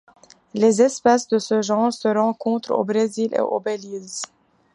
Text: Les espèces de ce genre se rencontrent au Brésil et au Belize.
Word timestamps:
Les 0.55 0.81
espèces 0.81 1.27
de 1.27 1.37
ce 1.37 1.61
genre 1.61 1.93
se 1.93 2.07
rencontrent 2.07 2.71
au 2.71 2.83
Brésil 2.83 3.31
et 3.35 3.39
au 3.39 3.59
Belize. 3.59 4.23